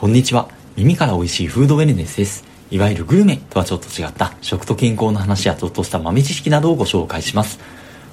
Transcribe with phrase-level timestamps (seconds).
[0.00, 0.48] こんにちは。
[0.76, 2.44] 耳から美味しいフードウェルネスです。
[2.70, 7.58] いわゆるグルメとはちょっと違った食と健康の話やちょっとした豆知識などをご紹介します。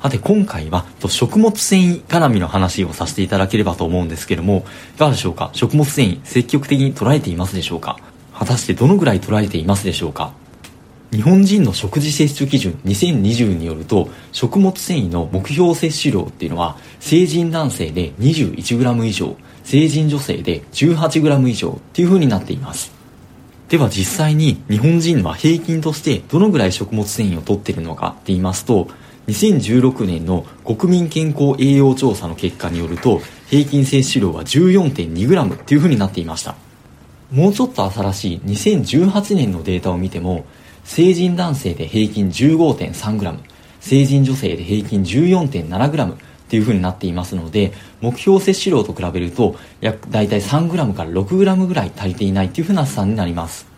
[0.00, 4.64] さて今回は食物繊維絡みの話をさせていただければと思うんですけども、
[4.94, 5.50] いかがでしょうか？
[5.54, 7.98] 食物繊維積極的に捉えていますでしょうか？
[8.32, 10.32] 果たしてどのぐらい捉えていますでしょうか？
[11.12, 22.92] 日本人の食事摂取基準2020によると食物繊維の目標摂取量っていうのは成人男性で 21g 以上成人女性で 18g 以上っていう風になっています。
[23.68, 28.88] では実際に日本人は平均としてどのぐらい食物繊維を取ってるのかって言いますと
[29.28, 36.54] 2016年の国民健康栄養調査の結果によると平均摂取量は 14.2g っていう風になっていました。
[37.30, 40.44] もうちょっと新しい2018年のデータを見ても
[40.84, 43.38] 成人男性で平均 15.3g
[43.80, 46.16] 成人女性で平均 14.7g っ
[46.48, 53.72] ていう風になっていますので目標摂取量と比べると約大体 3g から 6g ぐらい足りていないっていう風な試算になります。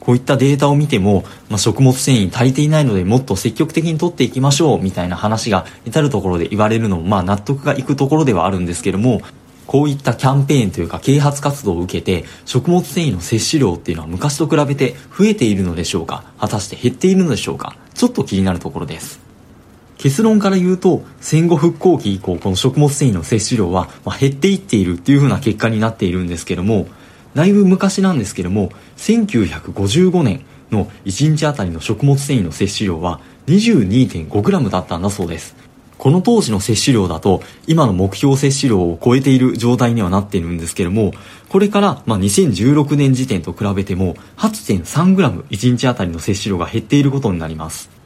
[0.00, 9.20] こういったデータを見ても、まあ、食物繊維足りていないのでもっと積極的に取っていきましょうみたいな話が至るところで言われるのもまあ納得がいくところではあるんですけども
[9.68, 16.24] こういったキャンペーンというか啓発活動を受けて食物繊維の摂取量っていうのは昔と比べて増えているのでしょうか？
[16.38, 17.76] 果たして減っているのでしょうか？
[17.94, 19.20] ちょっと気になるところです。
[19.98, 26.86] 結論から言うと戦後復興期以降この食物繊維の摂取量は、減っていっているっていう風な結果になっているんですけども
[27.34, 35.67] だいぶ昔なんですけども1955年の1日あたりの食物繊維の摂取量は 22.5g だったんだそうです。
[35.98, 41.12] この当時の摂取量だと今の目標摂取量を超えている状態にはなっているんですけども
[41.48, 47.98] これからまあ2016年時点と比べても 8.3g1 日あたりの摂取量が減っていることになります。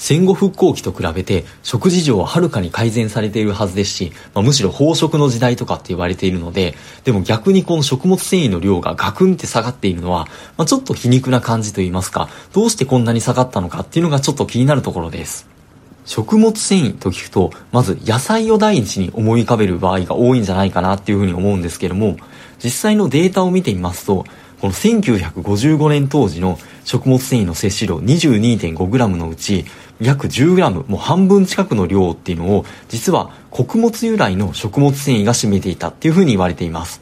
[0.00, 15.59] 戦後復興期と比べて食事上ははるかに改善されているはずですし、まあ、むしろ飽食の時代とかって言われているのででも逆にこの食物繊維の量がガクンって下がっているのは、まあ、ちょっと皮肉な感じと言いますかどうしてこんなに下がったのかっていうのがちょっと気になるところです。
[16.04, 22.16] 食物繊維と聞くと、まず野菜を第一に思い浮かべる場合が多いんじゃないかなっていうふうに思うんですけども、
[22.62, 24.24] 実際のデータを見てみますと、
[24.60, 29.64] この1955年当時の食物繊維の摂取量 22.5g のうち
[30.00, 37.00] 約 10g もう半分近くの量っていうのを実は穀物由来の食物繊維が占めていたっていうふうに言われています。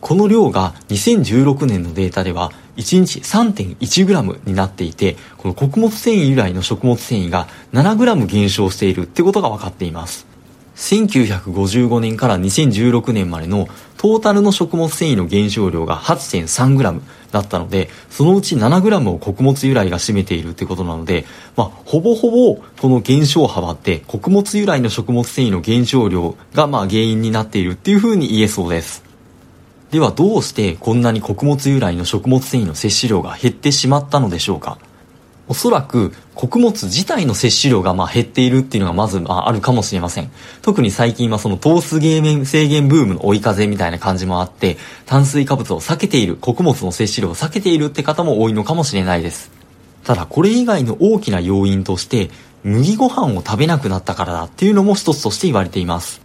[0.00, 10.26] この量が2016年のデータでは1日 3.1g になっていて、この穀物繊維由来の食物繊維が 7g 減少しているってことが分かっています。
[10.76, 17.00] 1955年から2016年までのトータルの食物繊維の減少量が 8.3g
[17.32, 21.24] だったので、そのうち 7g を穀物由来が占めているってことなので、
[21.56, 29.05] まあ、ほぼほぼこの減少幅って穀物由来の食物繊維の減少量がまあ原因になっているっていうふうに言えそうです。
[29.90, 34.78] ではどうしてこんなに穀物由来の食物繊維の摂取量が減ってしまったのでしょうか？
[35.48, 40.30] おそらく穀物自体の摂取量がまあ減っているっていうのがまずまあるかもしれません。
[40.60, 44.76] 特に最近はその糖質減免制限ブームの追い風みたいな感じもあって、
[45.06, 49.52] 炭水化物を避けている、穀物の摂取量を避けているって方も多いのかもしれないです。
[50.02, 52.30] ただこれ以外の大きな要因として、
[52.64, 56.20] 麦ご飯を食べなくなったからだっていうのも一つとして言われています。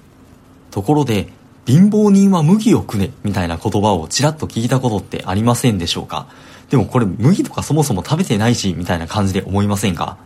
[0.72, 1.30] ところで、
[1.66, 6.28] 貧乏人は麦をくね、みたいな言葉をちらっと聞いたことってありませんでしょうか？
[6.70, 10.18] でもこれ麦とかそもそも食べてないし、みたいな感じで思いませんか？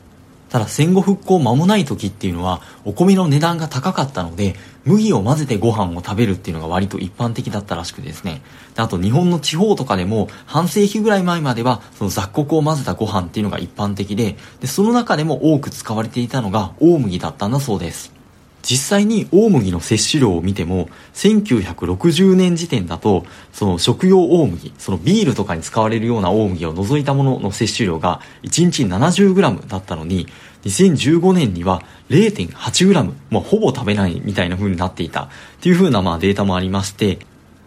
[0.49, 8.41] ただ戦後復興間もない時っていうのはお米の値段が高かったので麦を混ぜてご飯を食べるっていうのが割と一般的だったらしくですね。
[8.77, 18.14] あと日本の地方とかでも半世紀ぐらい前まではその雑穀を混ぜたご飯っていうのが一般的ででその中でも多く使われていたのが大麦だったんだそうです。
[18.65, 30.27] 実際に大麦の摂取量を見ても1960年時点だとその食用大麦そのビールとかに使われるような大麦を除いたものの摂取量が1日 70g だったのに
[30.63, 35.25] 2015年には 0.8g まあほぼ食べないみたいな風になっていた。
[35.25, 35.29] っ
[35.61, 37.19] ていう風なまあデータもありまして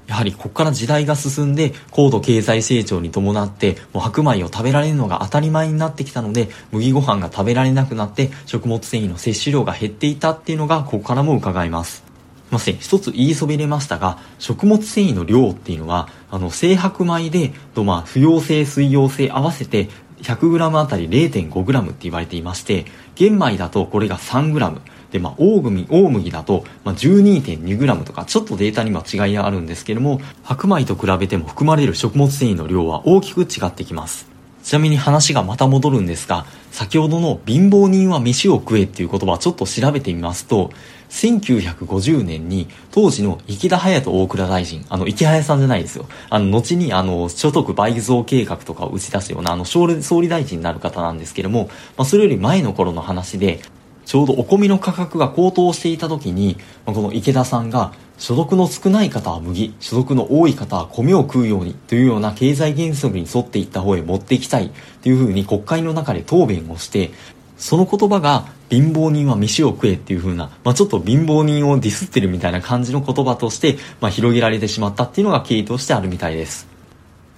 [0.09, 12.09] やはりここから時代が進んで高度経済成長に伴ってもう白米を食べられるのが当たり前になってきたので麦ご飯が食べられなくなって食物繊維の摂取量が減っていたっていうのがここからも伺えます。
[12.49, 12.79] すいません。
[12.79, 19.91] 一つ言いそびれましたが、食物繊維の量っていうのは、あの、精白米で、とまあ、不溶性、水溶性合わせて
[20.23, 22.87] 100g あたり 0.5g って言われていまして、
[23.17, 24.81] 玄米だとこれが 3g、
[25.11, 34.29] で、まあ、大麦、だと、まあ、12.2g とか、ちょっとデータには違いがあるんですけども、白米と比べても含まれる食物繊維の量は大きく違ってきます。
[34.63, 40.71] ちなみに話がまた戻るんですが、先ほどの貧乏人は飯を食えっていう言葉をちょっと調べてみますと、
[41.09, 46.07] 1950年に当時の池田隼人大蔵大臣、あの、池早さんじゃないですよ。
[46.29, 53.61] あの、後にあの、所得倍増計画とかを打ち出すようなあの、総理大臣になる方なんですけども、まあ、それより前の頃の話で、
[54.09, 56.57] ちょうどお米の価格が高騰していた時に、
[56.87, 64.71] ま、この池田さんが、所得の少ない方は麦、所得の多い方は米を食うようにというような経済原則に沿っていった方へ持っていきたい
[65.03, 67.11] というふうに国会の中で答弁をして、
[67.59, 76.67] その言葉が貧乏人は飯を食えっていう風な、まあ、ちょっと貧乏人をディスってるみたいな感じの言葉として、まあ、広げられてしまったっていうのが経緯としてあるみたいです。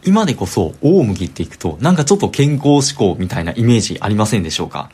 [0.06, 4.88] 今でこそ大麦っていくとなんかちょっと健康志向みたいなイメージありませんでしょうか？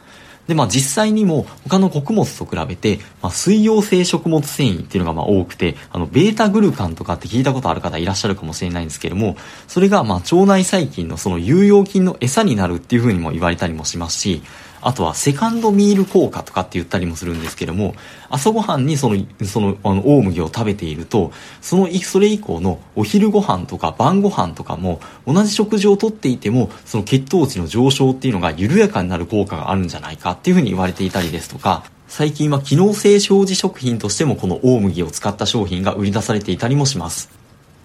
[0.49, 14.43] で、まあ実際にも他の穀物と比べて、まあ、水溶性食物繊維っていうのがまあ多くて、あの、ベータグルカンとかって聞いたことある方いらっしゃるかもしれないんですけども、それがまあ腸内細菌のその有用菌の餌になるっていうふうにも言われたりもしますし、
[14.87, 17.97] あとはセカンドミール効果とかって言ったりもするんですけども、
[18.31, 37.29] 朝ごはんにその、その、あの、大麦を食べていると、その、それ以降のお昼ご飯とか晩ご飯とかも、同じ食事をとっていても、その血糖値の上昇っていうのが緩やかになる効果があるんじゃないかっていうふうに言われていたりですとか、最近は機能性表示食品としてもこの大麦を使った商品が売り出されていたりもします。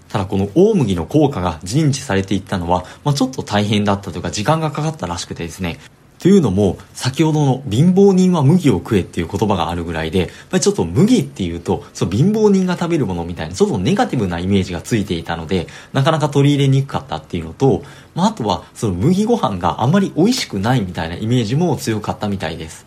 [0.10, 5.80] ただこの大麦の効果が認知されていったのは、まあ、ちょっと大変だったというか時間がかかったらしくてですね、
[6.22, 10.30] というのも、先ほどの貧乏人は麦を食えっていう言葉があるぐらいで、
[10.60, 17.82] ちょっと麦っていうと、その貧乏人が食べるものみたいな、ちょっとネガティブなイメージがついていたので、なかなか取り入れにくかったっていうのと、
[18.14, 22.86] まあ、あとは、その麦ご飯があんまり美味しくないみたいなイメージも強かったみたいです。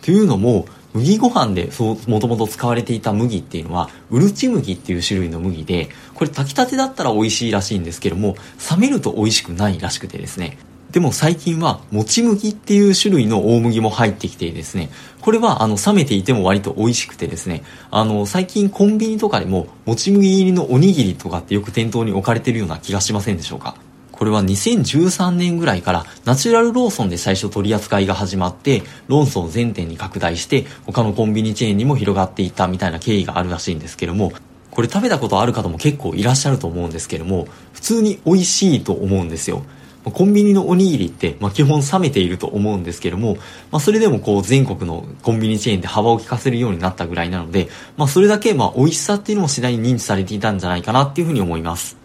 [0.00, 0.64] というのも、
[0.94, 8.36] 麦ご飯でそう、もともと使われていた麦っていうのは、うるち麦っていう種類の麦で、これ炊きたてだったら美味しいらしいんですけども、
[8.70, 10.56] 冷めると美味しくないらしくてですね。
[10.94, 14.90] でも最近はもち麦っていう種類の大麦も入ってきてですね、
[15.22, 23.74] これはあの冷めていても割と美味しくてですね、あの最近コンビニとかでももち麦入りのおにぎりとかってよく店頭に置かれてるような気がしませんでしょうか？
[24.12, 34.32] これは2013年ぐらいからナチュラルローソンで最初取り扱いが始まって、ローソン全店に拡大して他のコンビニチェーンにも広がっていったみたいな経緯があるらしいんですけども、
[34.70, 39.64] これ食べたことある方も結構いらっしゃると思うんですけども、普通に美味しいと思うんですよ。
[40.10, 43.36] コンビニのおにぎりって、まあ、基本冷めていると思うんですけども、
[43.70, 52.03] まあ、それでもこう全国のコンビニチェーンで幅を利かせるようになったぐらいなので、まあ、それだけまあ美味しさっていうのも次第に認知されていたんじゃないかなっていうふうに思います。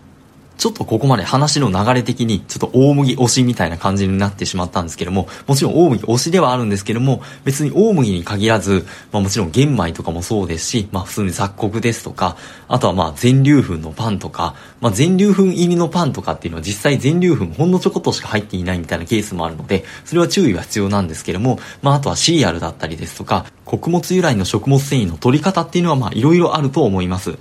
[0.60, 12.36] ちょっとここまで話の流れ的にちょっと大麦推しみたいな感じになってしまったんですけども、もちろん大麦推しではあるんですけども、別に大麦に限らず、まあもちろん玄米とかもそうですし、まあ普通に雑穀ですとか、
[12.68, 27.38] あとはまあ全粒粉のパンとか、まあ全粒粉入りのパンとかっていうのは実際全粒粉ほんのちょこっとしか入っていないみたいなケースもあるので、それは注意が必要なんですけども、まああとはシリアルだったりですとか、穀物由来の食物繊維の取り方っていうのはまあ色々あると思います。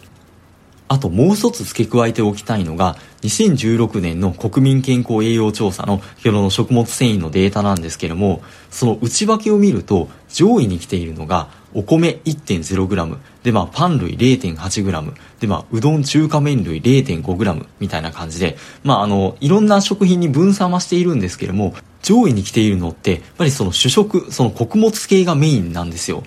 [0.88, 26.23] あともう一つ付け加えておきたいのが、2016年の国民健康栄養調査の日の食物繊維のデータなんですけれども、その内訳を見ると、上位に来ているのが、お米 1.0g、で、まあ、パン類 0.8g、で、まあ、うどん中華麺類 0.5g みたいな感じで、まあ、あの、いろんな食品に分散はしているんですけれども、上位に来ているのって、やっぱりその主食、その穀物系がメインなんですよ。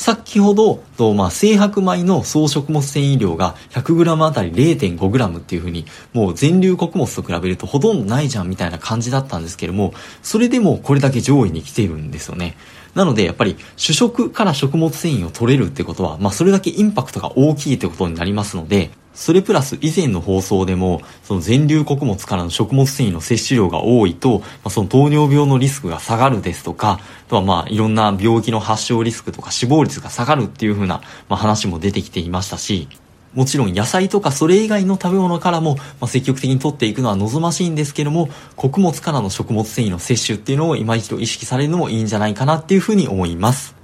[0.00, 9.92] 先ほど、とまあ、精白米の総食物繊維量が 100g あたり 0.5g っていうふうに、もう全粒穀物と比べるとほとんどないじゃんみたいな感じだったんですけども、
[10.22, 12.56] それでもこれだけ上位に来ているんですよね。
[12.94, 32.88] なので、やっぱり主食から食物繊維を取れるってことは、まあ、それだけインパクトが大きいってことになりますので、それプラス以前の放送でも、その全粒穀物からの食物繊維の摂取量が多いと、まあ、その糖尿病のリスクが下がるですとか、あとはまあいろんな病気の発症リスクとか死亡率が下がるっていう風な、まあ、話も出てきていましたし、
[33.34, 43.80] もちろん野菜とかそれ以外の食べ物からも、ま、積極的に取っていくのは望ましいんですけども、穀物からの食物繊維の摂取っていうのを今一度意識されるのもいいんじゃないかなっていうふうに思います。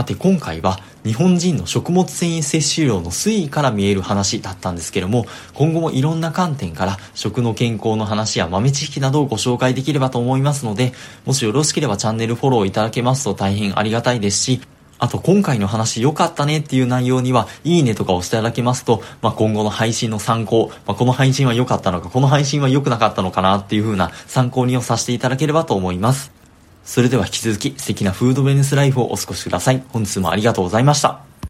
[0.00, 10.94] さて今回は日本人の食物繊維摂取量の推移から見える話だったんですけども今後もいろんな観点から食の健康の話や豆知識などをご紹介できればと思いますので
[11.26, 14.60] もしよろしければチャンネルフォローいただけますと大変ありがたいですし
[15.00, 26.32] あと今回の話良かったねっていう内容には、いいねとか押していただけますと、まあ、今後の配信の参考、まあ、この配信は良かったのか、この配信は良くなかったのかなっていう風な参考にをさせていただければと思います。
[26.84, 29.82] それでは引き続き素敵なフードウェルネスライフをお過ごしください。
[29.88, 31.29] 本日もありがとうございました。